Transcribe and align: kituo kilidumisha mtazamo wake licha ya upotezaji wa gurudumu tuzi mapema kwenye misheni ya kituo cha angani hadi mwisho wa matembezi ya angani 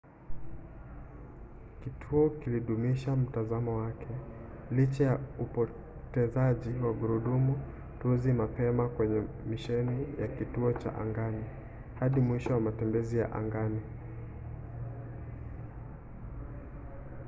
kituo 1.83 2.29
kilidumisha 2.29 3.15
mtazamo 3.15 3.77
wake 3.77 4.07
licha 4.71 5.03
ya 5.03 5.19
upotezaji 5.39 6.69
wa 6.79 6.93
gurudumu 6.93 7.59
tuzi 8.01 8.33
mapema 8.33 8.89
kwenye 8.89 9.21
misheni 9.47 10.05
ya 10.21 10.27
kituo 10.27 10.73
cha 10.73 10.95
angani 10.95 11.43
hadi 11.99 12.19
mwisho 12.19 12.53
wa 12.53 12.59
matembezi 12.59 13.17
ya 13.17 13.31
angani 13.33 13.81